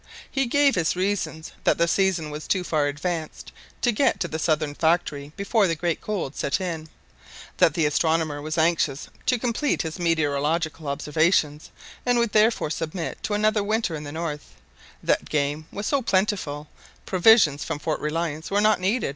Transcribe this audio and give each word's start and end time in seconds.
He 0.31 0.47
gave 0.47 0.77
as 0.77 0.95
reasons 0.95 1.51
that 1.63 1.77
the 1.77 1.87
season 1.87 2.31
was 2.31 2.47
too 2.47 2.63
far 2.63 2.87
advanced 2.87 3.51
to 3.83 3.91
get 3.91 4.19
to 4.21 4.27
the 4.27 4.39
southern 4.39 4.73
factory 4.73 5.31
before 5.37 5.67
the 5.67 5.75
great 5.75 6.01
cold 6.01 6.35
set 6.35 6.59
in, 6.59 6.89
that 7.57 7.75
the 7.75 7.85
astronomer 7.85 8.41
was 8.41 8.57
anxious 8.57 9.09
to 9.27 9.37
complete 9.37 9.83
his 9.83 9.99
meteorological 9.99 10.87
observations, 10.87 11.69
and 12.03 12.17
would 12.17 12.31
therefore 12.31 12.71
submit 12.71 13.21
to 13.21 13.35
another 13.35 13.63
winter 13.63 13.93
in 13.93 14.03
the 14.03 14.11
north, 14.11 14.55
that 15.03 15.29
game 15.29 15.67
was 15.71 15.85
so 15.85 16.01
plentiful 16.01 16.67
provisions 17.05 17.63
from 17.63 17.77
Fort 17.77 18.01
Reliance 18.01 18.49
were 18.49 18.59
not 18.59 18.79
needed. 18.79 19.09